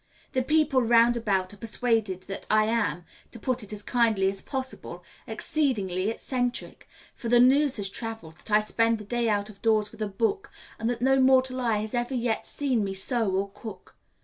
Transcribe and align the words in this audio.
The 0.31 0.41
people 0.41 0.81
round 0.81 1.15
about 1.15 1.53
are 1.53 1.57
persuaded 1.57 2.23
that 2.23 2.47
I 2.49 2.65
am, 2.65 3.05
to 3.29 3.37
put 3.37 3.61
it 3.61 3.71
as 3.71 3.83
kindly 3.83 4.31
as 4.31 4.41
possible, 4.41 5.03
exceedingly 5.27 6.09
eccentric, 6.09 6.87
for 7.13 7.29
the 7.29 7.39
news 7.39 7.77
has 7.77 7.87
travelled 7.87 8.37
that 8.37 8.49
I 8.49 8.61
spend 8.61 8.97
the 8.97 9.03
day 9.05 9.29
out 9.29 9.51
of 9.51 9.61
doors 9.61 9.91
with 9.91 10.01
a 10.01 10.07
book, 10.07 10.49
and 10.79 10.89
that 10.89 11.03
no 11.03 11.19
mortal 11.19 11.61
eye 11.61 11.77
has 11.77 11.93
ever 11.93 12.15
yet 12.15 12.47
seen 12.47 12.83
me 12.83 12.95
sew 12.95 13.29
or 13.29 13.51
cook. 13.51 13.93